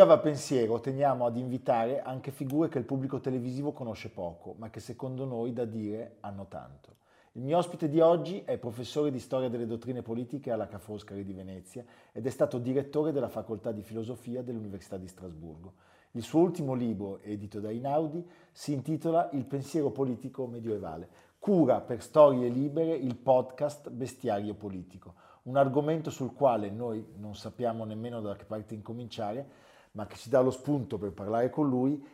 [0.00, 4.70] Qui a Pensiero teniamo ad invitare anche figure che il pubblico televisivo conosce poco, ma
[4.70, 6.94] che secondo noi da dire hanno tanto.
[7.32, 11.22] Il mio ospite di oggi è professore di storia delle dottrine politiche alla Ca' Foscari
[11.22, 15.74] di Venezia ed è stato direttore della facoltà di filosofia dell'Università di Strasburgo.
[16.12, 21.08] Il suo ultimo libro, edito da Inaudi, si intitola Il pensiero politico medievale.
[21.38, 25.12] Cura per storie libere il podcast Bestiario politico,
[25.42, 30.28] un argomento sul quale noi non sappiamo nemmeno da che parte incominciare, ma che ci
[30.28, 32.04] dà lo spunto per parlare con lui,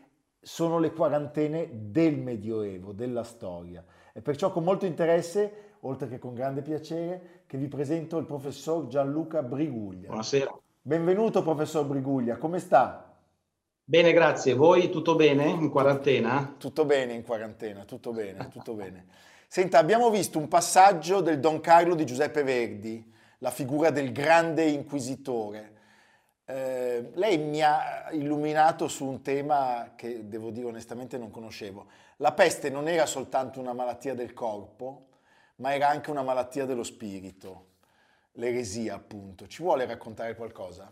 [0.41, 3.85] sono le quarantene del Medioevo, della storia.
[4.13, 8.87] E perciò con molto interesse, oltre che con grande piacere, che vi presento il professor
[8.87, 10.07] Gianluca Briguglia.
[10.07, 10.57] Buonasera.
[10.81, 13.13] Benvenuto professor Briguglia, come sta?
[13.89, 14.55] Bene, grazie.
[14.55, 16.55] Voi tutto bene in quarantena?
[16.59, 19.07] Tutto bene in quarantena, tutto bene, tutto bene.
[19.49, 24.65] Senta, abbiamo visto un passaggio del Don Carlo di Giuseppe Verdi, la figura del grande
[24.65, 25.76] inquisitore.
[26.48, 31.86] Eh, lei mi ha illuminato su un tema che devo dire onestamente non conoscevo.
[32.19, 35.08] La peste non era soltanto una malattia del corpo,
[35.56, 37.67] ma era anche una malattia dello spirito,
[38.33, 39.48] l'eresia appunto.
[39.48, 40.89] Ci vuole raccontare qualcosa?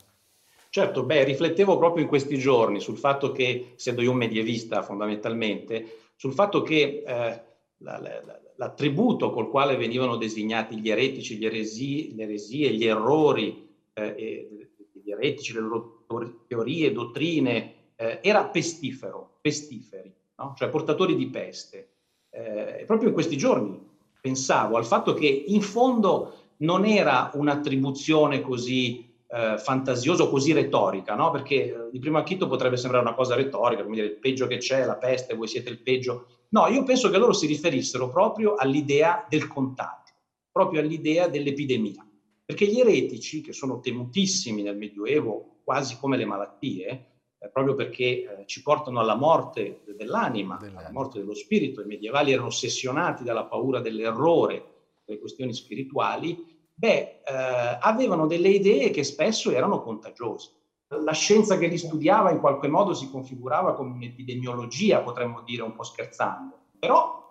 [0.70, 5.98] Certo, beh, riflettevo proprio in questi giorni sul fatto che, essendo io un medievista fondamentalmente,
[6.16, 7.42] sul fatto che eh,
[7.76, 13.72] la, la, l'attributo col quale venivano designati gli eretici, gli eresi, le eresie, gli errori
[13.92, 14.72] eh,
[15.14, 16.04] eretici, le loro
[16.46, 20.54] teorie, dottrine, eh, era pestifero, pestiferi, no?
[20.56, 21.88] cioè portatori di peste.
[22.30, 23.80] Eh, proprio in questi giorni
[24.20, 31.30] pensavo al fatto che in fondo non era un'attribuzione così eh, fantasiosa così retorica, no?
[31.30, 34.58] perché eh, di primo acchito potrebbe sembrare una cosa retorica, come dire il peggio che
[34.58, 36.26] c'è, la peste, voi siete il peggio.
[36.50, 40.12] No, io penso che loro si riferissero proprio all'idea del contagio,
[40.52, 42.06] proprio all'idea dell'epidemia.
[42.44, 47.06] Perché gli eretici, che sono temutissimi nel Medioevo, quasi come le malattie,
[47.38, 51.86] eh, proprio perché eh, ci portano alla morte dell'anima, dell'anima, alla morte dello spirito, i
[51.86, 54.66] medievali erano ossessionati dalla paura dell'errore,
[55.04, 56.36] delle questioni spirituali,
[56.74, 60.52] beh, eh, avevano delle idee che spesso erano contagiose.
[60.88, 65.74] La scienza che li studiava in qualche modo si configurava come un'epidemiologia, potremmo dire un
[65.74, 67.22] po' scherzando, però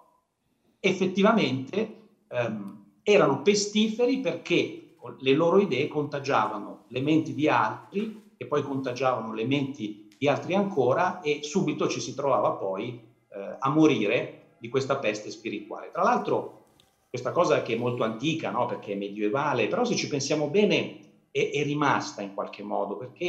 [0.79, 4.82] effettivamente ehm, erano pestiferi perché
[5.19, 10.55] le loro idee contagiavano le menti di altri, che poi contagiavano le menti di altri
[10.55, 12.99] ancora e subito ci si trovava poi
[13.29, 15.91] eh, a morire di questa peste spirituale.
[15.91, 16.61] Tra l'altro
[17.09, 18.65] questa cosa che è molto antica, no?
[18.65, 20.99] perché è medievale, però se ci pensiamo bene
[21.31, 23.25] è, è rimasta in qualche modo, perché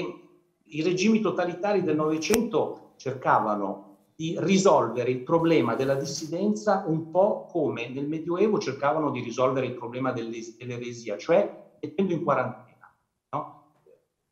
[0.63, 7.89] i regimi totalitari del Novecento cercavano di risolvere il problema della dissidenza un po' come
[7.89, 12.95] nel Medioevo cercavano di risolvere il problema dell'eresia, cioè mettendo in quarantena.
[13.31, 13.63] No?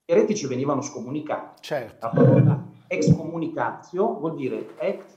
[0.04, 1.62] Gli eretici venivano scomunicati.
[1.62, 2.06] Certo.
[2.06, 5.16] La parola excommunicatio vuol dire ex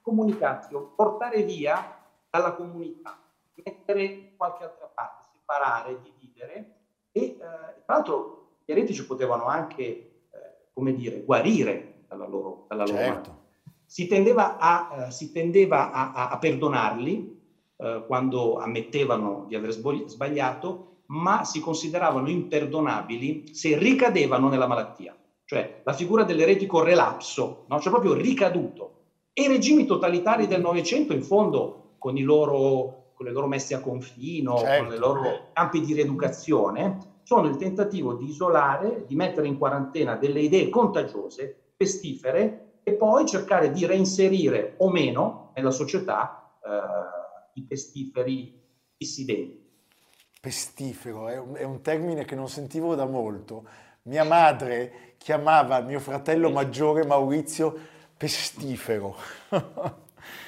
[0.00, 3.18] comunicatio, portare via dalla comunità,
[3.64, 6.80] mettere in qualche altra parte, separare, dividere
[7.12, 12.84] e eh, tra l'altro gli eretici potevano anche, eh, come dire, guarire dalla loro, dalla
[12.84, 13.40] loro certo.
[13.84, 17.40] Si tendeva a, eh, si tendeva a, a, a perdonarli
[17.76, 25.16] eh, quando ammettevano di aver sbagliato ma si consideravano imperdonabili se ricadevano nella malattia.
[25.44, 27.78] Cioè la figura dell'eretico relapso, no?
[27.80, 28.90] cioè proprio ricaduto.
[29.34, 33.80] E i regimi totalitari del Novecento, in fondo, con, loro, con le loro messe a
[33.80, 34.84] confino, certo.
[34.84, 40.16] con i loro campi di rieducazione, sono il tentativo di isolare, di mettere in quarantena
[40.16, 47.62] delle idee contagiose, pestifere, e poi cercare di reinserire o meno nella società eh, i
[47.62, 48.60] pestiferi
[48.96, 49.61] dissidenti
[50.42, 53.64] pestifero, è un, è un, termine che non sentivo da molto.
[54.02, 57.78] Mia madre chiamava mio fratello maggiore Maurizio
[58.16, 59.14] pestifero.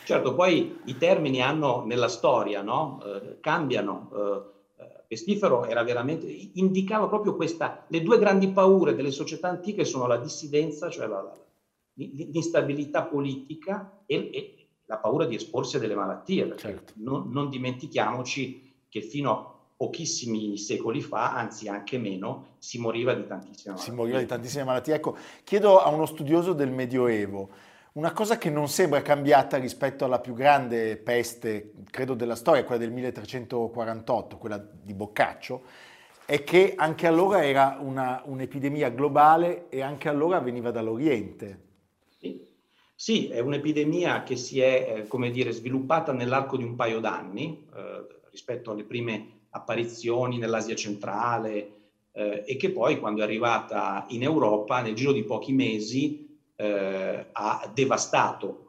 [0.05, 3.03] Certo, poi i termini hanno nella storia, no?
[3.05, 4.11] eh, cambiano.
[4.15, 4.53] Eh,
[5.07, 10.17] pestifero era veramente, indicava proprio questa, le due grandi paure delle società antiche sono la
[10.17, 11.33] dissidenza, cioè la,
[11.95, 16.57] l'instabilità politica e, e, la paura di esporsi a delle malattie.
[16.57, 16.93] Certo.
[16.97, 19.54] Non, non, dimentichiamoci che fino a
[19.85, 23.91] pochissimi secoli fa, anzi anche meno, si moriva di tantissime malattie.
[23.91, 24.95] Si moriva di tantissime malattie.
[24.95, 27.51] Ecco, chiedo a uno studioso del Medioevo,
[27.93, 32.81] una cosa che non sembra cambiata rispetto alla più grande peste, credo, della storia, quella
[32.81, 35.63] del 1348, quella di Boccaccio,
[36.25, 41.61] è che anche allora era una, un'epidemia globale e anche allora veniva dall'Oriente.
[42.19, 42.43] Sì.
[42.95, 47.69] sì è un'epidemia che si è, eh, come dire, sviluppata nell'arco di un paio d'anni
[47.77, 51.75] eh, rispetto alle prime apparizioni nell'Asia centrale
[52.13, 57.27] eh, e che poi, quando è arrivata in Europa, nel giro di pochi mesi, eh,
[57.33, 58.67] ha devastato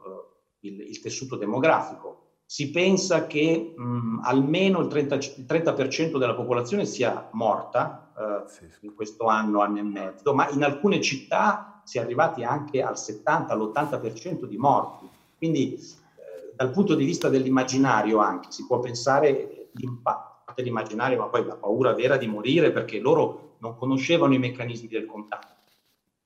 [0.60, 2.14] eh, il, il, tessuto demografico.
[2.44, 8.94] Si pensa che mh, almeno il 30%, il 30%, della popolazione sia morta eh, in
[8.94, 13.52] questo anno, anno e mezzo, ma in alcune città si è arrivati anche al 70,
[13.52, 15.08] all'80% di morti.
[15.36, 21.44] Quindi eh, dal punto di vista dell'immaginario anche si può pensare l'impatto dell'immaginario, ma poi
[21.44, 25.54] la paura vera di morire perché loro non conoscevano i meccanismi del contatto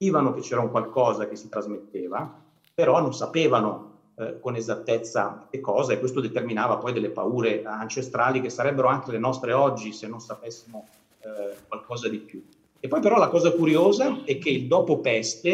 [0.00, 2.42] sentivano che c'era un qualcosa che si trasmetteva,
[2.72, 8.40] però non sapevano eh, con esattezza che cosa e questo determinava poi delle paure ancestrali
[8.40, 10.88] che sarebbero anche le nostre oggi se non sapessimo
[11.20, 12.42] eh, qualcosa di più.
[12.80, 15.44] E poi però la cosa curiosa è che il dopo peste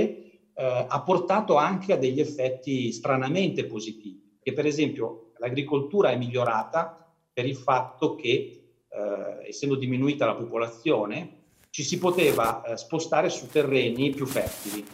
[0.55, 7.05] eh, ha portato anche a degli effetti stranamente positivi, che per esempio l'agricoltura è migliorata
[7.33, 8.66] per il fatto che
[8.97, 14.85] eh, essendo diminuita la popolazione, ci si poteva eh, spostare su terreni più fertili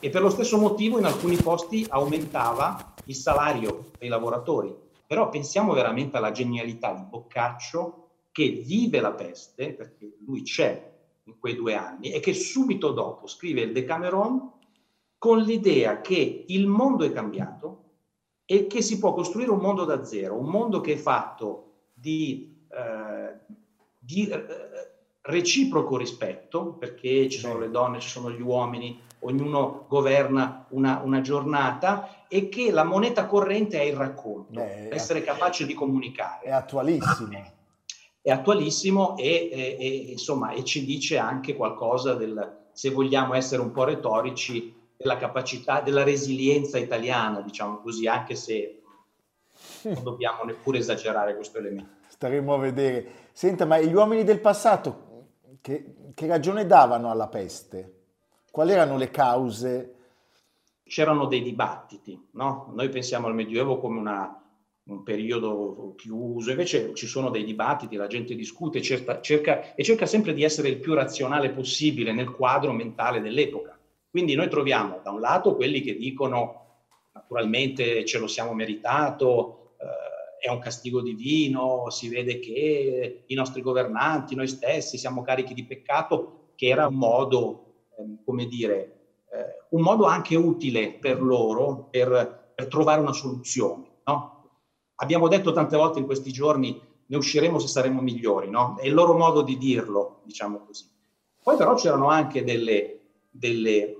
[0.00, 4.74] e per lo stesso motivo in alcuni posti aumentava il salario dei lavoratori.
[5.06, 11.38] Però pensiamo veramente alla genialità di Boccaccio che vive la peste, perché lui c'è in
[11.38, 14.52] quei due anni, e che subito dopo scrive il Decameron
[15.16, 17.84] con l'idea che il mondo è cambiato
[18.44, 22.64] e che si può costruire un mondo da zero, un mondo che è fatto di,
[22.70, 23.07] eh,
[24.08, 24.42] di eh,
[25.20, 31.20] reciproco rispetto, perché ci sono le donne, ci sono gli uomini, ognuno governa una, una
[31.20, 36.46] giornata e che la moneta corrente è il racconto, Beh, essere capace di comunicare.
[36.46, 37.52] È attualissimo.
[38.22, 43.60] È attualissimo e, e, e, insomma, e ci dice anche qualcosa del, se vogliamo essere
[43.60, 48.77] un po' retorici, della capacità, della resilienza italiana, diciamo così, anche se
[49.82, 51.96] non dobbiamo neppure esagerare questo elemento.
[52.08, 53.06] Staremo a vedere.
[53.32, 55.26] Senta, ma gli uomini del passato
[55.60, 57.94] che, che ragione davano alla peste?
[58.50, 59.94] Quali erano le cause?
[60.84, 62.72] C'erano dei dibattiti, no?
[62.74, 64.42] Noi pensiamo al Medioevo come una,
[64.84, 70.06] un periodo chiuso, invece ci sono dei dibattiti, la gente discute cerca, cerca, e cerca
[70.06, 73.78] sempre di essere il più razionale possibile nel quadro mentale dell'epoca.
[74.10, 76.64] Quindi noi troviamo da un lato quelli che dicono
[77.12, 79.67] naturalmente ce lo siamo meritato,
[80.40, 85.64] è un castigo divino, si vede che i nostri governanti, noi stessi siamo carichi di
[85.64, 88.98] peccato, che era un modo, eh, come dire,
[89.30, 93.98] eh, un modo anche utile per loro per, per trovare una soluzione.
[94.04, 94.50] No?
[94.96, 98.76] Abbiamo detto tante volte in questi giorni ne usciremo se saremo migliori, no?
[98.78, 100.86] È il loro modo di dirlo, diciamo così.
[101.42, 103.96] Poi però c'erano anche delle, delle,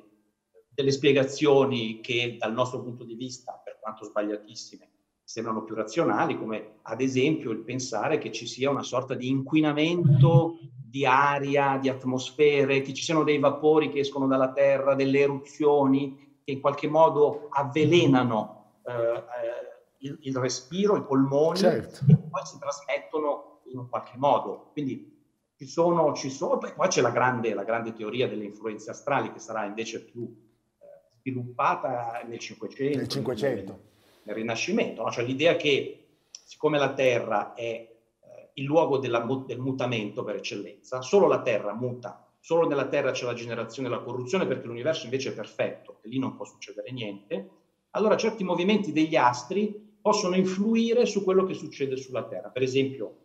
[0.68, 4.90] delle spiegazioni che dal nostro punto di vista, per quanto sbagliatissime,
[5.28, 10.56] sembrano più razionali, come ad esempio il pensare che ci sia una sorta di inquinamento
[10.72, 16.40] di aria, di atmosfere, che ci siano dei vapori che escono dalla Terra, delle eruzioni
[16.42, 22.06] che in qualche modo avvelenano eh, eh il, il, respiro, i polmoni certo.
[22.08, 24.70] e poi si trasmettono in un qualche modo.
[24.72, 25.14] Quindi
[25.58, 29.40] ci sono, ci sono poi c'è la grande, la grande teoria delle influenze astrali che
[29.40, 32.96] sarà invece più eh, sviluppata nel 500.
[32.96, 33.88] Nel 500
[34.28, 35.10] nel Rinascimento, no?
[35.10, 41.00] cioè l'idea che siccome la Terra è eh, il luogo della, del mutamento per eccellenza,
[41.00, 45.04] solo la Terra muta, solo nella Terra c'è la generazione e la corruzione perché l'universo
[45.06, 47.50] invece è perfetto e lì non può succedere niente,
[47.92, 52.50] allora certi movimenti degli astri possono influire su quello che succede sulla Terra.
[52.50, 53.16] Per esempio,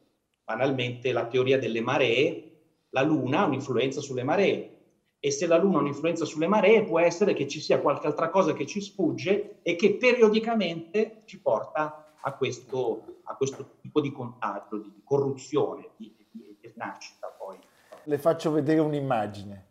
[0.43, 2.51] banalmente, la teoria delle maree,
[2.89, 4.82] la Luna ha un'influenza sulle maree,
[5.25, 8.29] e se la Luna ha un'influenza sulle maree può essere che ci sia qualche altra
[8.29, 14.11] cosa che ci sfugge e che periodicamente ci porta a questo, a questo tipo di
[14.11, 17.57] contagio, di corruzione, di, di, di nascita poi.
[18.03, 19.65] Le faccio vedere un'immagine.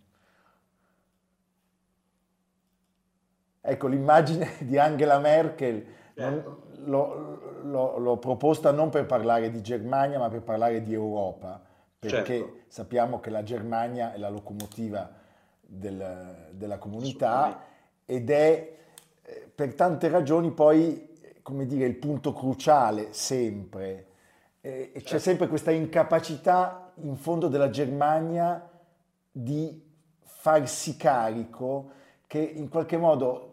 [3.61, 5.87] Ecco l'immagine di Angela Merkel.
[6.15, 6.63] Certo.
[6.85, 11.63] l'ho, proposta non per parlare di Germania, ma per parlare di Europa,
[11.99, 12.61] perché certo.
[12.69, 15.21] sappiamo che la Germania è la locomotiva
[15.75, 17.64] del, della comunità
[18.05, 18.76] ed è
[19.23, 21.09] eh, per tante ragioni poi,
[21.43, 24.07] come dire, il punto cruciale sempre.
[24.61, 25.19] E c'è certo.
[25.19, 28.69] sempre questa incapacità in fondo della Germania
[29.31, 31.91] di farsi carico
[32.26, 33.49] che in qualche modo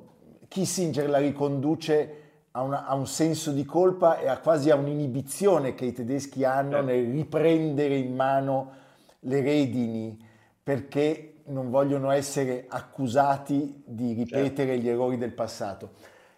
[0.48, 2.16] Kissinger la riconduce
[2.52, 6.44] a, una, a, un senso di colpa e a quasi a un'inibizione che i tedeschi
[6.44, 8.72] hanno nel riprendere in mano
[9.22, 10.18] le redini
[10.62, 14.82] perché non vogliono essere accusati di ripetere certo.
[14.82, 15.92] gli errori del passato.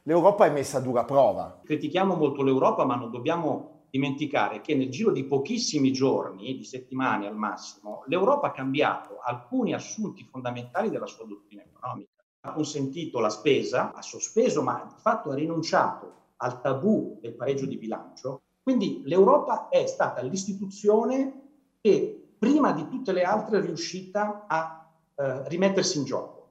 [0.03, 1.61] L'Europa è messa a dura prova.
[1.63, 7.27] Critichiamo molto l'Europa, ma non dobbiamo dimenticare che nel giro di pochissimi giorni, di settimane
[7.27, 12.09] al massimo, l'Europa ha cambiato alcuni assunti fondamentali della sua dottrina economica.
[12.43, 17.67] Ha consentito la spesa, ha sospeso, ma di fatto ha rinunciato al tabù del pareggio
[17.67, 18.41] di bilancio.
[18.63, 21.49] Quindi l'Europa è stata l'istituzione
[21.81, 24.80] che prima di tutte le altre è riuscita a
[25.15, 26.49] eh, rimettersi in gioco.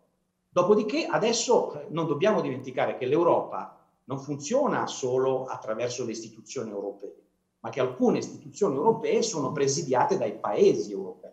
[0.49, 7.15] Dopodiché adesso eh, non dobbiamo dimenticare che l'Europa non funziona solo attraverso le istituzioni europee,
[7.61, 11.31] ma che alcune istituzioni europee sono presidiate dai paesi europei.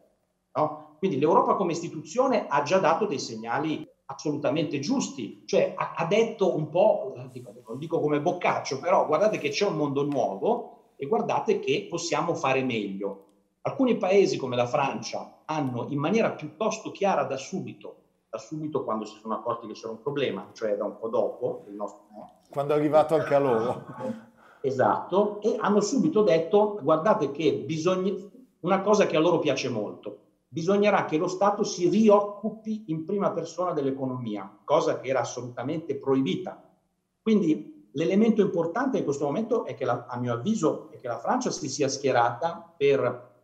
[0.54, 0.96] No?
[1.00, 6.56] Quindi l'Europa come istituzione ha già dato dei segnali assolutamente giusti, cioè ha, ha detto
[6.56, 10.94] un po', eh, dico, non dico come Boccaccio, però guardate che c'è un mondo nuovo
[10.96, 13.26] e guardate che possiamo fare meglio.
[13.62, 17.96] Alcuni paesi come la Francia hanno in maniera piuttosto chiara da subito,
[18.30, 21.66] da subito quando si sono accorti che c'era un problema, cioè da un po' dopo,
[21.70, 22.06] nostro,
[22.50, 23.86] quando è arrivato anche a loro.
[24.62, 28.14] Esatto, e hanno subito detto, guardate che bisogna,
[28.62, 33.32] una cosa che a loro piace molto, bisognerà che lo Stato si rioccupi in prima
[33.32, 36.62] persona dell'economia, cosa che era assolutamente proibita.
[37.22, 41.20] Quindi l'elemento importante in questo momento è che, la, a mio avviso, è che la
[41.20, 43.36] Francia si sia schierata per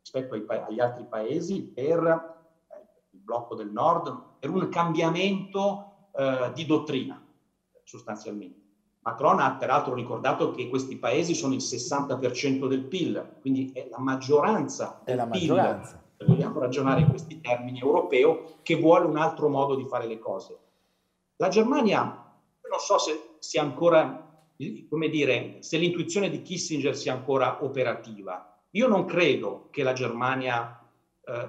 [0.00, 6.50] rispetto ai, agli altri paesi per eh, il blocco del nord, per un cambiamento eh,
[6.54, 7.22] di dottrina
[7.90, 8.58] sostanzialmente.
[9.02, 13.98] Macron ha peraltro ricordato che questi paesi sono il 60% del PIL, quindi è la
[13.98, 15.96] maggioranza del è la maggioranza.
[15.96, 20.06] PIL, se vogliamo ragionare in questi termini europeo, che vuole un altro modo di fare
[20.06, 20.58] le cose.
[21.36, 24.44] La Germania, non so se sia ancora,
[24.88, 30.80] come dire, se l'intuizione di Kissinger sia ancora operativa, io non credo che la Germania
[31.24, 31.48] eh,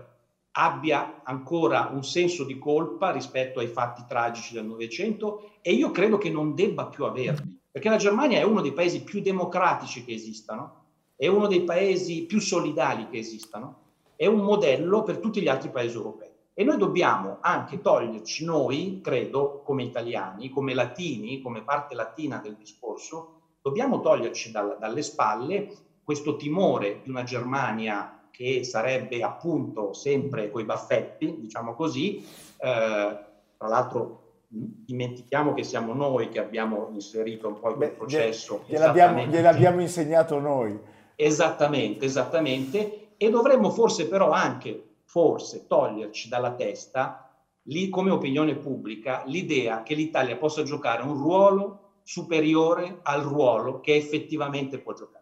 [0.54, 6.18] abbia ancora un senso di colpa rispetto ai fatti tragici del Novecento e io credo
[6.18, 10.14] che non debba più averli, perché la Germania è uno dei paesi più democratici che
[10.14, 10.80] esistano,
[11.16, 13.80] è uno dei paesi più solidali che esistano,
[14.16, 16.30] è un modello per tutti gli altri paesi europei.
[16.54, 22.56] E noi dobbiamo anche toglierci noi, credo, come italiani, come latini, come parte latina del
[22.56, 25.70] discorso, dobbiamo toglierci dal, dalle spalle
[26.04, 33.20] questo timore di una Germania che sarebbe appunto sempre coi baffetti, diciamo così, eh,
[33.58, 38.64] tra l'altro dimentichiamo che siamo noi che abbiamo inserito un po' quel processo.
[38.68, 40.78] Gliel'abbiamo, gliel'abbiamo insegnato noi.
[41.16, 43.14] Esattamente, esattamente.
[43.18, 47.32] E dovremmo forse però anche, forse, toglierci dalla testa,
[47.64, 53.96] lì, come opinione pubblica, l'idea che l'Italia possa giocare un ruolo superiore al ruolo che
[53.96, 55.21] effettivamente può giocare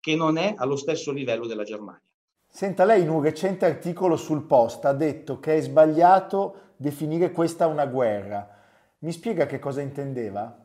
[0.00, 2.02] che non è allo stesso livello della Germania.
[2.46, 7.66] Senta, lei in un recente articolo sul Post ha detto che è sbagliato definire questa
[7.66, 8.48] una guerra.
[8.98, 10.56] Mi spiega che cosa intendeva?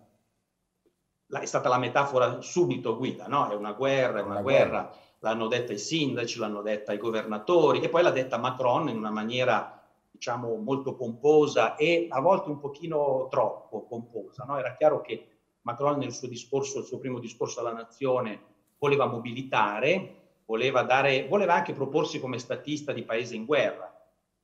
[1.27, 3.49] È stata la metafora subito guida, no?
[3.49, 4.69] È una guerra, è una, una guerra.
[4.69, 4.95] guerra.
[5.19, 9.11] L'hanno detta i sindaci, l'hanno detta i governatori e poi l'ha detta Macron in una
[9.11, 14.45] maniera diciamo molto pomposa e a volte un pochino troppo pomposa.
[14.45, 14.57] No?
[14.57, 15.27] Era chiaro che
[15.61, 20.15] Macron nel suo discorso, il suo primo discorso alla nazione, voleva mobilitare,
[20.45, 23.91] voleva, dare, voleva anche proporsi come statista di paese in guerra,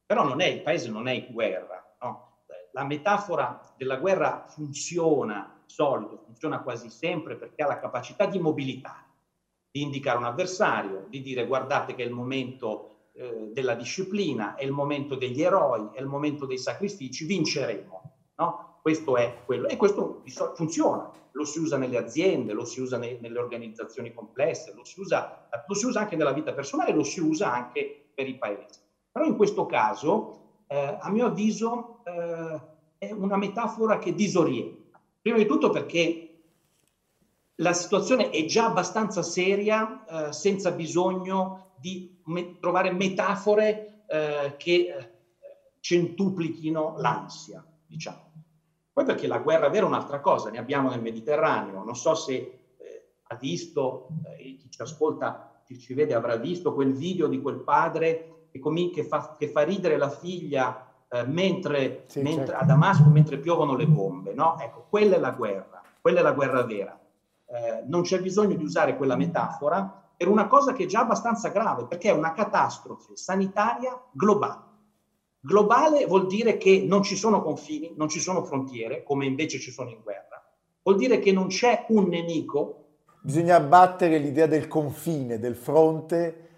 [0.06, 1.96] però non è, il paese non è in guerra.
[2.02, 2.44] No?
[2.72, 8.40] La metafora della guerra funziona, di solito, funziona quasi sempre perché ha la capacità di
[8.40, 9.06] mobilitare,
[9.70, 14.64] di indicare un avversario, di dire guardate che è il momento eh, della disciplina, è
[14.64, 18.02] il momento degli eroi, è il momento dei sacrifici, vinceremo.
[18.38, 18.71] No?
[18.82, 20.22] Questo è quello e questo
[20.56, 25.00] funziona, lo si usa nelle aziende, lo si usa ne, nelle organizzazioni complesse, lo si,
[25.00, 25.30] usa,
[25.66, 28.80] lo si, usa, anche nella vita personale, lo si usa anche per i paesi.
[29.12, 30.32] Però in questo caso,
[30.66, 32.64] eh, a mio avviso, eh,
[32.98, 35.00] è una metafora che disorienta.
[35.22, 36.26] Prima di tutto perché
[37.56, 44.74] la situazione è già abbastanza seria eh, senza bisogno di me- trovare metafore eh, che
[44.74, 45.12] eh,
[45.80, 48.32] centuplichino l'ansia, diciamo.
[48.94, 51.84] Poi perché la guerra vera è un'altra cosa, ne abbiamo nel Mediterraneo.
[51.84, 52.34] Non so se
[52.78, 54.08] eh, ha visto,
[54.38, 58.60] eh, chi ci ascolta, chi ci vede avrà visto quel video di quel padre che,
[58.60, 62.62] com- che, fa, che fa, ridere la figlia eh, mentre, sì, mentre certo.
[62.62, 64.34] a Damasco mentre piovono le bombe.
[64.34, 64.60] No?
[64.60, 67.00] Ecco, quella è la guerra, quella è la guerra vera.
[67.46, 71.50] Eh, non c'è bisogno di usare quella metafora per una cosa che è già abbastanza
[71.50, 74.70] grave, perché è una catastrofe sanitaria globale.
[75.44, 79.72] Globale vuol dire che non ci sono confini, non ci sono frontiere, come invece ci
[79.72, 80.40] sono in guerra.
[80.84, 82.86] Vuol dire che non c'è un nemico.
[83.22, 86.50] Bisogna abbattere l'idea del confine, del fronte.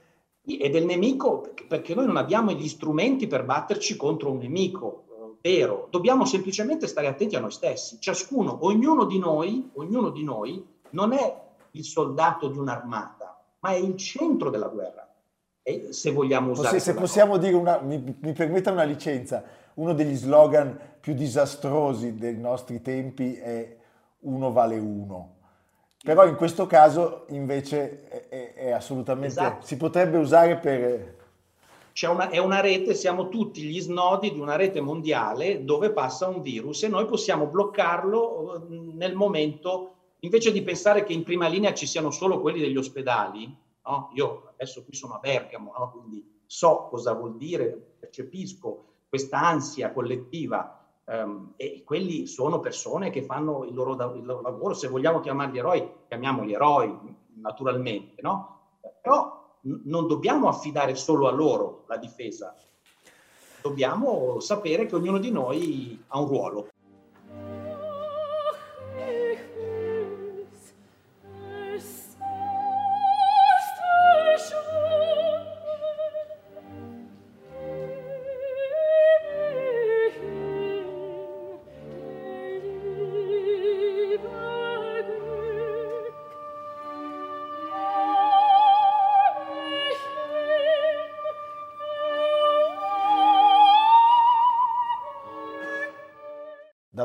[0.46, 5.50] E del nemico, perché noi non abbiamo gli strumenti per batterci contro un nemico eh,
[5.50, 5.88] vero.
[5.90, 8.02] Dobbiamo semplicemente stare attenti a noi stessi.
[8.02, 13.78] Ciascuno, ognuno di noi, ognuno di noi non è il soldato di un'armata, ma è
[13.78, 15.08] il centro della guerra
[15.64, 16.78] e se vogliamo usare...
[16.78, 17.44] Se, se possiamo cosa.
[17.44, 19.44] dire, una, mi, mi permetta una licenza,
[19.76, 23.78] uno degli slogan più disastrosi dei nostri tempi è
[24.20, 25.36] uno vale uno.
[26.04, 29.28] Però in questo caso invece è, è, è assolutamente...
[29.28, 29.66] Esatto.
[29.66, 31.22] si potrebbe usare per...
[32.10, 36.42] Una, è una rete, siamo tutti gli snodi di una rete mondiale dove passa un
[36.42, 41.74] virus e noi possiamo bloccarlo eh, nel momento, invece di pensare che in prima linea
[41.74, 44.10] ci siano solo quelli degli ospedali, No?
[44.14, 45.92] Io adesso qui sono a Bergamo, no?
[45.92, 53.24] quindi so cosa vuol dire, percepisco questa ansia collettiva um, e quelli sono persone che
[53.24, 58.78] fanno il loro, il loro, lavoro, se vogliamo chiamarli eroi, chiamiamoli eroi naturalmente, no?
[59.02, 62.56] però n- non dobbiamo affidare solo a loro la difesa,
[63.62, 66.70] dobbiamo sapere che ognuno di noi ha un ruolo.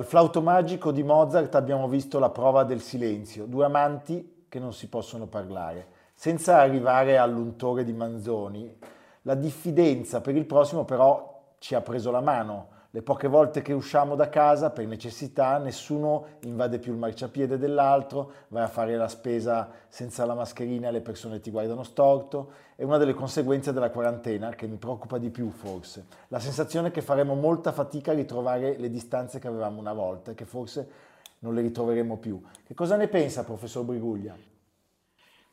[0.09, 4.89] Flauto magico di Mozart abbiamo visto la prova del silenzio, due amanti che non si
[4.89, 5.89] possono parlare.
[6.15, 8.75] Senza arrivare all'untore di Manzoni,
[9.23, 12.69] la diffidenza per il prossimo però ci ha preso la mano
[12.99, 18.33] le poche volte che usciamo da casa per necessità, nessuno invade più il marciapiede dell'altro,
[18.49, 22.51] vai a fare la spesa senza la mascherina e le persone ti guardano storto.
[22.75, 26.07] È una delle conseguenze della quarantena che mi preoccupa di più forse.
[26.27, 30.35] La sensazione che faremo molta fatica a ritrovare le distanze che avevamo una volta e
[30.35, 30.91] che forse
[31.39, 32.43] non le ritroveremo più.
[32.67, 34.37] Che cosa ne pensa, professor Briguglia?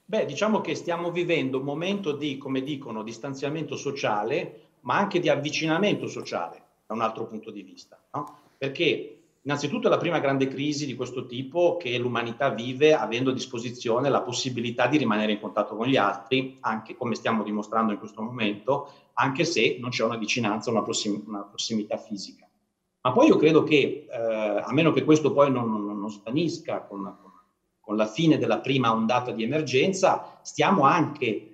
[0.04, 5.30] Beh, diciamo che stiamo vivendo un momento di, come dicono, distanziamento sociale, ma anche di
[5.30, 8.00] avvicinamento sociale da un altro punto di vista.
[8.14, 8.40] No?
[8.58, 13.34] Perché innanzitutto è la prima grande crisi di questo tipo che l'umanità vive avendo a
[13.34, 18.00] disposizione la possibilità di rimanere in contatto con gli altri, anche come stiamo dimostrando in
[18.00, 22.48] questo momento, anche se non c'è una vicinanza, una, prossim- una prossimità fisica.
[23.02, 26.82] Ma poi io credo che, eh, a meno che questo poi non, non, non svanisca
[26.82, 27.16] con,
[27.80, 31.52] con la fine della prima ondata di emergenza, stiamo anche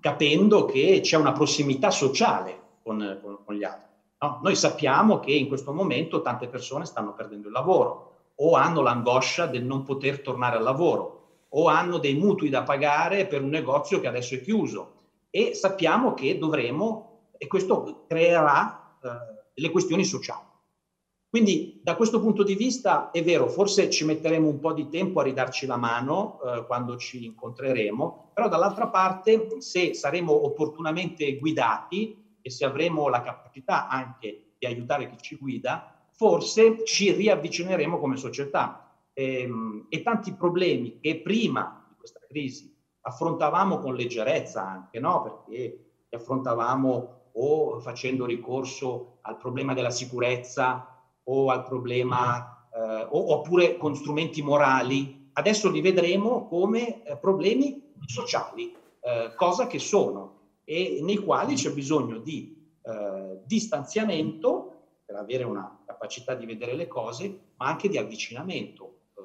[0.00, 3.92] capendo che c'è una prossimità sociale con, con, con gli altri.
[4.20, 4.40] No?
[4.42, 9.46] Noi sappiamo che in questo momento tante persone stanno perdendo il lavoro o hanno l'angoscia
[9.46, 14.00] del non poter tornare al lavoro o hanno dei mutui da pagare per un negozio
[14.00, 14.92] che adesso è chiuso
[15.30, 19.08] e sappiamo che dovremo, e questo creerà eh,
[19.54, 20.52] le questioni sociali.
[21.28, 25.18] Quindi da questo punto di vista è vero, forse ci metteremo un po' di tempo
[25.18, 32.23] a ridarci la mano eh, quando ci incontreremo, però dall'altra parte se saremo opportunamente guidati
[32.46, 38.16] e se avremo la capacità anche di aiutare chi ci guida, forse ci riavvicineremo come
[38.16, 38.98] società.
[39.14, 45.22] E, ehm, e tanti problemi che prima di questa crisi affrontavamo con leggerezza anche, no?
[45.22, 45.56] Perché
[46.10, 53.94] li affrontavamo o facendo ricorso al problema della sicurezza o al problema, eh, oppure con
[53.96, 61.18] strumenti morali, adesso li vedremo come eh, problemi sociali, eh, cosa che sono e nei
[61.18, 64.70] quali c'è bisogno di eh, distanziamento
[65.04, 69.00] per avere una capacità di vedere le cose, ma anche di avvicinamento.
[69.14, 69.20] Eh,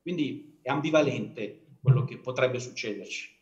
[0.00, 3.34] quindi è ambivalente quello che potrebbe succederci.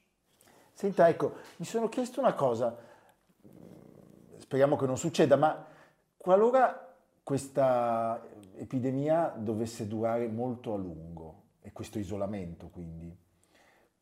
[0.73, 2.77] Senta, ecco, mi sono chiesto una cosa,
[4.39, 5.67] speriamo che non succeda, ma
[6.17, 8.27] qualora questa
[8.57, 13.17] epidemia dovesse durare molto a lungo, e questo isolamento quindi,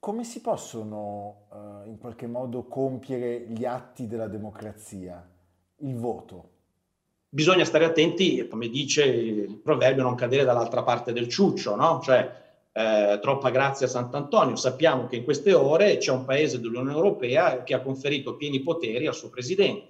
[0.03, 5.25] come si possono uh, in qualche modo compiere gli atti della democrazia?
[5.77, 6.51] Il voto.
[7.29, 12.01] bisogna stare attenti, come dice il proverbio, non cadere dall'altra parte del ciuccio, no?
[12.03, 12.41] Cioè,
[12.73, 14.57] eh, troppa grazia a Sant'Antonio.
[14.57, 19.07] Sappiamo che in queste ore c'è un paese dell'Unione Europea che ha conferito pieni poteri
[19.07, 19.87] al suo presidente,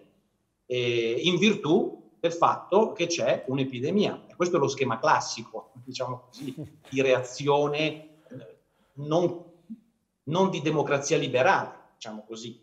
[0.67, 4.27] eh, in virtù del fatto che c'è un'epidemia.
[4.29, 6.55] E questo è lo schema classico, diciamo così,
[6.91, 8.57] di reazione eh,
[8.97, 9.52] non,
[10.33, 12.59] non di democrazia liberale, diciamo così.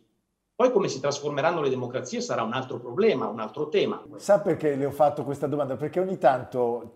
[0.56, 4.04] Poi come si trasformeranno le democrazie sarà un altro problema, un altro tema.
[4.18, 5.78] Sa perché le ho fatto questa domanda?
[5.78, 6.96] Perché ogni tanto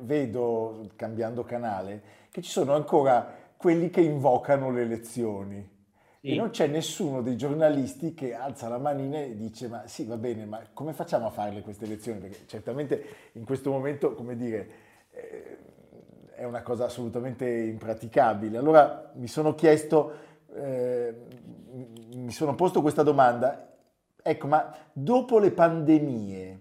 [0.00, 5.72] vedo, cambiando canale, che ci sono ancora quelli che invocano le elezioni.
[6.20, 6.30] Sì.
[6.30, 10.16] E non c'è nessuno dei giornalisti che alza la manina e dice ma sì va
[10.16, 12.18] bene, ma come facciamo a farle queste elezioni?
[12.18, 14.68] Perché certamente in questo momento, come dire,
[15.10, 15.58] eh,
[16.36, 18.58] è una cosa assolutamente impraticabile.
[18.58, 20.12] Allora mi sono chiesto,
[20.54, 21.14] eh,
[22.14, 23.72] mi sono posto questa domanda,
[24.22, 26.60] ecco, ma dopo le pandemie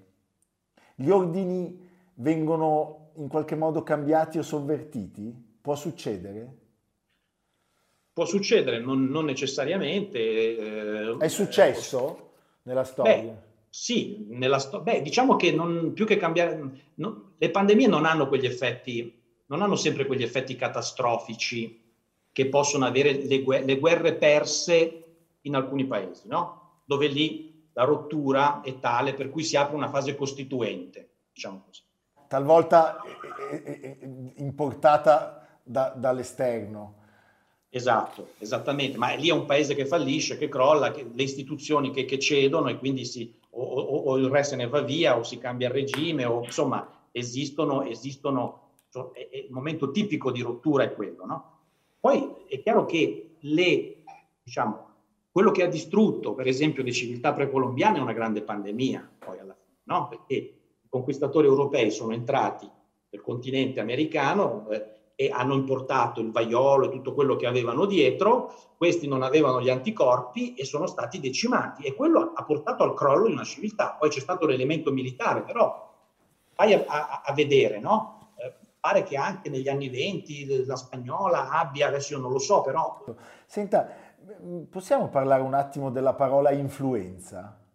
[0.95, 5.51] gli ordini vengono in qualche modo cambiati o sovvertiti?
[5.62, 6.57] Può succedere?
[8.13, 10.19] Può succedere, non, non necessariamente.
[10.19, 12.23] Eh, È successo eh,
[12.63, 13.13] nella storia?
[13.15, 13.33] Beh,
[13.69, 18.27] sì, nella sto- beh, diciamo che non, più che cambiare, no, le pandemie non hanno
[18.27, 19.22] quegli effetti,
[19.54, 21.80] non hanno sempre quegli effetti catastrofici
[22.32, 25.04] che possono avere le, gu- le guerre perse
[25.42, 26.82] in alcuni paesi, no?
[26.86, 31.82] Dove lì la rottura è tale per cui si apre una fase costituente, diciamo così.
[32.28, 32.98] Talvolta
[34.38, 37.02] importata da, dall'esterno.
[37.70, 42.06] Esatto, esattamente, ma lì è un paese che fallisce, che crolla, che, le istituzioni che,
[42.06, 45.22] che, cedono e quindi si, o, o, o, il re se ne va via o
[45.22, 48.62] si cambia il regime, o insomma esistono, esistono
[48.93, 51.25] cioè, è, è il momento tipico di rottura è quello.
[51.25, 51.58] No?
[51.99, 54.03] Poi è chiaro che le,
[54.43, 54.89] diciamo,
[55.32, 59.56] quello che ha distrutto per esempio le civiltà precolombiane è una grande pandemia, poi alla
[59.56, 60.08] fine, no?
[60.10, 62.69] perché i conquistatori europei sono entrati
[63.10, 68.53] nel continente americano eh, e hanno importato il vaiolo e tutto quello che avevano dietro,
[68.77, 73.27] questi non avevano gli anticorpi e sono stati decimati e quello ha portato al crollo
[73.27, 73.95] di una civiltà.
[73.99, 75.91] Poi c'è stato l'elemento militare, però
[76.56, 78.22] vai a, a, a vedere, no?
[78.84, 82.62] Eh, pare che anche negli anni venti la spagnola abbia, adesso io non lo so,
[82.62, 83.02] però...
[83.46, 83.89] Senta,
[84.69, 87.65] possiamo parlare un attimo della parola influenza?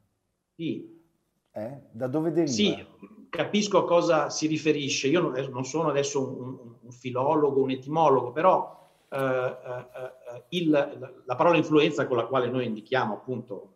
[0.55, 1.03] Sì.
[1.51, 1.81] Eh?
[1.91, 2.53] Da dove deriva?
[2.53, 2.87] Sì,
[3.31, 5.09] capisco a cosa si riferisce.
[5.09, 11.57] Io non sono adesso un, un filologo, un etimologo, però eh, eh, il, la parola
[11.57, 13.75] influenza con la quale noi indichiamo appunto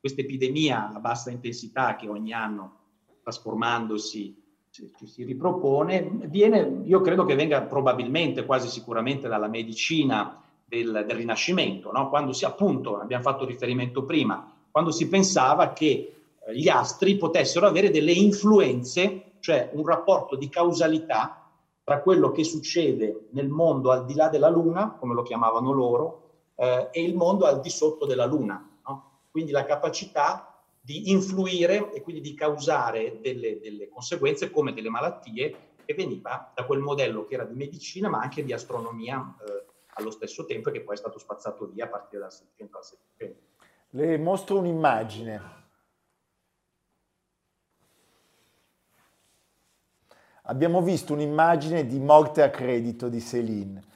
[0.00, 2.80] questa epidemia a bassa intensità che ogni anno
[3.22, 4.41] trasformandosi
[4.72, 11.16] ci, si ripropone, viene, io credo che venga probabilmente, quasi sicuramente dalla medicina del, del
[11.16, 12.08] Rinascimento, no?
[12.08, 16.14] quando si appunto, abbiamo fatto riferimento prima, quando si pensava che
[16.54, 21.50] gli astri potessero avere delle influenze, cioè un rapporto di causalità
[21.84, 26.30] tra quello che succede nel mondo al di là della Luna, come lo chiamavano loro,
[26.54, 28.78] eh, e il mondo al di sotto della Luna.
[28.86, 29.10] No?
[29.30, 30.51] Quindi la capacità
[30.84, 36.64] di influire e quindi di causare delle, delle, conseguenze come delle malattie che veniva da
[36.64, 39.64] quel modello che era di medicina ma anche di astronomia eh,
[39.94, 42.84] allo stesso tempo e che poi è stato spazzato via a partire dal 600 al
[42.84, 43.40] 700.
[43.90, 45.60] Le mostro un'immagine
[50.42, 53.90] abbiamo visto un'immagine di morte a credito di Céline.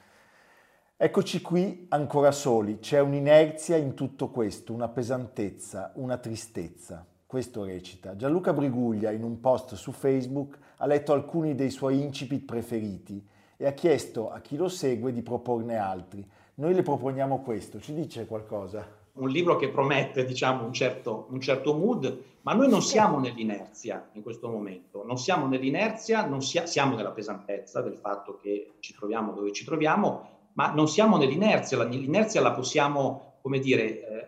[0.99, 7.07] Eccoci qui ancora soli, c'è un'inerzia in tutto questo, una pesantezza, una tristezza.
[7.27, 8.17] Questo recita.
[8.17, 13.23] Gianluca Briguglia in un post su Facebook ha letto alcuni dei suoi incipit preferiti
[13.59, 16.27] e ha chiesto a chi lo segue di proporne altri.
[16.55, 19.05] Noi le proponiamo questo, ci dice qualcosa?
[19.17, 24.11] un libro che promette diciamo, un, certo, un certo mood, ma noi non siamo nell'inerzia
[24.13, 28.95] in questo momento, non siamo nell'inerzia, non sia, siamo nella pesantezza del fatto che ci
[28.95, 34.27] troviamo dove ci troviamo, ma non siamo nell'inerzia, l'inerzia la possiamo, come dire, eh,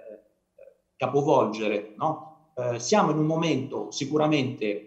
[0.96, 2.50] capovolgere, no?
[2.54, 4.84] eh, siamo in un momento sicuramente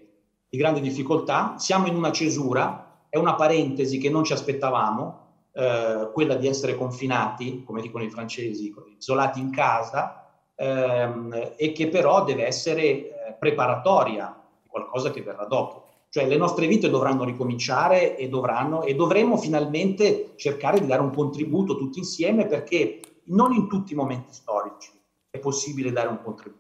[0.48, 5.20] di grande difficoltà, siamo in una cesura, è una parentesi che non ci aspettavamo,
[5.54, 11.88] eh, quella di essere confinati, come dicono i francesi, isolati in casa, ehm, e che
[11.88, 15.81] però deve essere eh, preparatoria qualcosa che verrà dopo.
[16.14, 21.14] Cioè le nostre vite dovranno ricominciare e, dovranno, e dovremo finalmente cercare di dare un
[21.14, 24.92] contributo tutti insieme perché non in tutti i momenti storici
[25.30, 26.60] è possibile dare un contributo.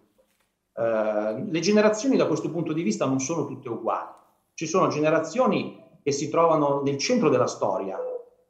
[0.73, 4.07] Uh, le generazioni da questo punto di vista non sono tutte uguali.
[4.53, 7.99] Ci sono generazioni che si trovano nel centro della storia,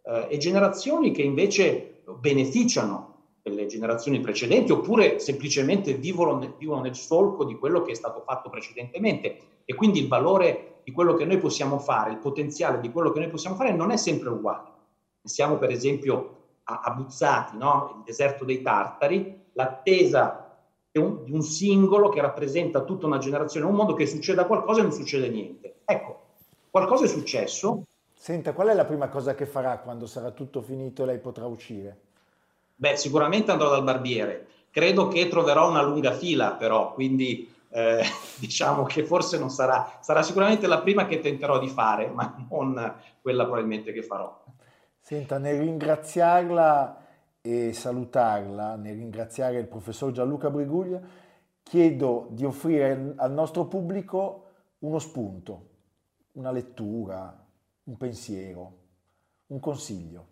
[0.04, 3.10] eh, e generazioni che invece beneficiano
[3.42, 8.50] delle generazioni precedenti oppure semplicemente vivono, vivono nel solco di quello che è stato fatto
[8.50, 13.12] precedentemente e quindi il valore di quello che noi possiamo fare, il potenziale di quello
[13.12, 14.70] che noi possiamo fare non è sempre uguale.
[15.22, 17.94] Pensiamo per esempio a, a Buzzati, no?
[17.98, 20.58] il deserto dei Tartari, l'attesa
[20.92, 24.82] di un, di un singolo che rappresenta tutta una generazione, un mondo che succeda qualcosa
[24.82, 25.76] e non succede niente.
[25.86, 26.20] Ecco,
[26.70, 27.86] qualcosa è successo.
[28.14, 31.46] Senta, qual è la prima cosa che farà quando sarà tutto finito e lei potrà
[31.46, 31.98] uscire?
[32.76, 34.48] Beh, sicuramente andrò dal barbiere.
[34.70, 38.04] Credo che troverò una lunga fila, però, quindi eh,
[38.38, 42.96] diciamo che forse non sarà, sarà sicuramente la prima che tenterò di fare, ma non
[43.22, 44.44] quella probabilmente che farò.
[45.00, 46.98] Senta, nel ringraziarla
[47.42, 51.02] e salutarla, nel ringraziare il professor Gianluca Briguglia,
[51.64, 54.46] chiedo di offrire al nostro pubblico
[54.80, 55.70] uno spunto,
[56.34, 57.46] una lettura,
[57.84, 58.78] un pensiero,
[59.48, 60.28] un consiglio.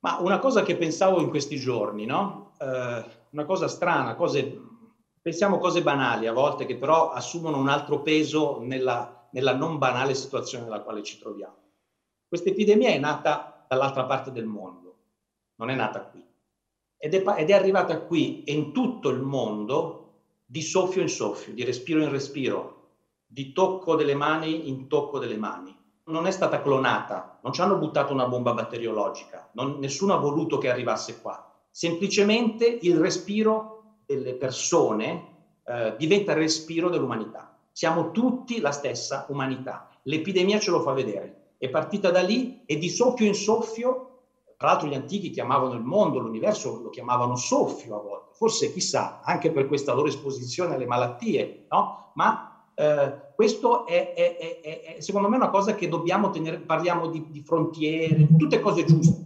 [0.00, 2.52] Ma una cosa che pensavo in questi giorni, no?
[2.58, 4.60] Eh, una cosa strana, cose,
[5.22, 10.14] pensiamo cose banali a volte che però assumono un altro peso nella, nella non banale
[10.14, 11.56] situazione nella quale ci troviamo.
[12.26, 14.96] Questa epidemia è nata dall'altra parte del mondo,
[15.56, 16.26] non è nata qui.
[16.96, 19.98] Ed è, ed è arrivata qui e in tutto il mondo
[20.44, 22.80] di soffio in soffio, di respiro in respiro,
[23.24, 27.76] di tocco delle mani in tocco delle mani non è stata clonata, non ci hanno
[27.76, 31.48] buttato una bomba batteriologica, non, nessuno ha voluto che arrivasse qua.
[31.70, 33.81] Semplicemente il respiro
[34.16, 35.32] delle persone
[35.64, 37.56] eh, diventa il respiro dell'umanità.
[37.70, 39.88] Siamo tutti la stessa umanità.
[40.04, 41.54] L'epidemia ce lo fa vedere.
[41.56, 44.08] È partita da lì e di soffio in soffio,
[44.56, 49.20] tra l'altro gli antichi chiamavano il mondo, l'universo lo chiamavano soffio a volte, forse chissà,
[49.22, 52.10] anche per questa loro esposizione alle malattie, no?
[52.14, 57.08] Ma eh, questo è, è, è, è, secondo me una cosa che dobbiamo tenere, parliamo
[57.08, 59.22] di, di frontiere, tutte cose giuste,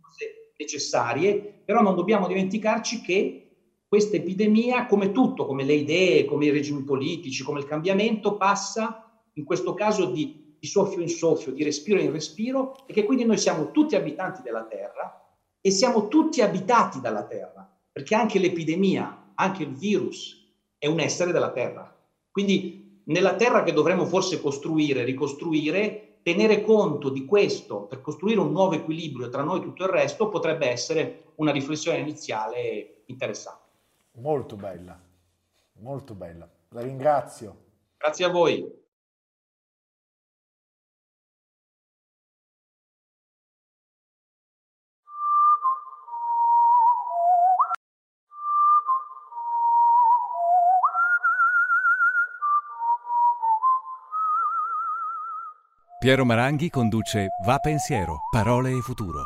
[0.00, 3.49] cose necessarie, però non dobbiamo dimenticarci che
[3.90, 9.04] questa epidemia, come tutto, come le idee, come i regimi politici, come il cambiamento, passa
[9.32, 13.24] in questo caso di, di soffio in soffio, di respiro in respiro, e che quindi
[13.24, 15.12] noi siamo tutti abitanti della Terra
[15.60, 20.40] e siamo tutti abitati dalla Terra, perché anche l'epidemia, anche il virus
[20.78, 21.92] è un essere della Terra.
[22.30, 28.52] Quindi nella terra che dovremmo forse costruire, ricostruire, tenere conto di questo per costruire un
[28.52, 33.59] nuovo equilibrio tra noi e tutto il resto potrebbe essere una riflessione iniziale interessante.
[34.18, 35.00] Molto bella,
[35.80, 36.48] molto bella.
[36.70, 37.68] La ringrazio.
[37.96, 38.78] Grazie a voi.
[56.00, 59.20] Piero Maranghi conduce Va Pensiero, Parole e Futuro.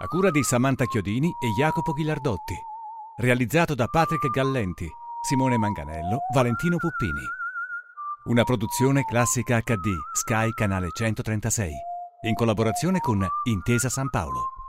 [0.00, 2.54] A cura di Samantha Chiodini e Jacopo Ghilardotti.
[3.16, 4.88] Realizzato da Patrick Gallenti,
[5.20, 7.20] Simone Manganello, Valentino Puppini.
[8.24, 11.70] Una produzione classica HD, Sky Canale 136.
[12.22, 14.61] In collaborazione con Intesa San Paolo.